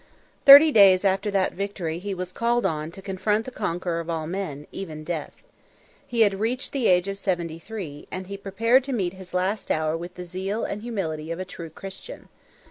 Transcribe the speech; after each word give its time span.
Thirty 0.47 0.71
days 0.71 1.05
after 1.05 1.29
that 1.29 1.53
victory 1.53 1.99
he 1.99 2.15
was 2.15 2.31
called 2.31 2.65
on 2.65 2.89
to 2.89 3.03
confront 3.03 3.45
the 3.45 3.51
conqueror 3.51 3.99
of 3.99 4.09
all 4.09 4.25
men, 4.25 4.65
even 4.71 5.03
Death. 5.03 5.45
He 6.07 6.21
had 6.21 6.39
reached 6.39 6.71
the 6.73 6.87
age 6.87 7.07
of 7.07 7.19
seventy 7.19 7.59
three, 7.59 8.07
and 8.09 8.25
he 8.25 8.35
prepared 8.35 8.83
to 8.85 8.93
meet 8.93 9.13
his 9.13 9.31
last 9.35 9.69
hour 9.69 9.95
with 9.95 10.15
the 10.15 10.25
zeal 10.25 10.65
and 10.65 10.81
humility 10.81 11.29
of 11.29 11.37
a 11.39 11.45
true 11.45 11.69
Christian. 11.69 12.29